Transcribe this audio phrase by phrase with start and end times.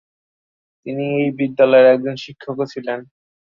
[0.85, 2.99] তিনি এই বিদ্যালয়ের একজন শিক্ষকও ছিলেন।